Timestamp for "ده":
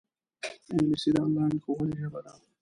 2.25-2.33